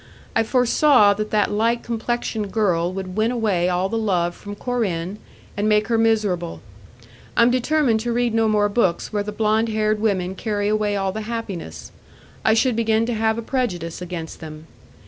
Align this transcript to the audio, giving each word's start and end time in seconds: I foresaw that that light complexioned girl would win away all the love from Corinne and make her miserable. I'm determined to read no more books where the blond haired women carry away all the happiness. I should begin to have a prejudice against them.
I 0.35 0.41
foresaw 0.41 1.13
that 1.13 1.29
that 1.29 1.51
light 1.51 1.83
complexioned 1.83 2.51
girl 2.51 2.91
would 2.91 3.15
win 3.15 3.29
away 3.29 3.69
all 3.69 3.87
the 3.87 3.99
love 3.99 4.33
from 4.33 4.55
Corinne 4.55 5.19
and 5.55 5.69
make 5.69 5.89
her 5.89 5.97
miserable. 5.99 6.59
I'm 7.37 7.51
determined 7.51 7.99
to 7.99 8.11
read 8.11 8.33
no 8.33 8.47
more 8.47 8.67
books 8.67 9.13
where 9.13 9.21
the 9.21 9.31
blond 9.31 9.69
haired 9.69 10.01
women 10.01 10.33
carry 10.33 10.67
away 10.67 10.95
all 10.95 11.11
the 11.11 11.21
happiness. 11.29 11.91
I 12.43 12.55
should 12.55 12.75
begin 12.75 13.05
to 13.05 13.13
have 13.13 13.37
a 13.37 13.43
prejudice 13.43 14.01
against 14.01 14.39
them. 14.39 14.65